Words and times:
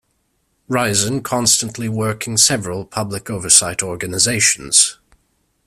Ryazan 0.67 1.21
constantly 1.23 1.87
working 1.87 2.35
several 2.35 2.85
public 2.85 3.29
oversight 3.29 3.83
organizations. 3.83 4.97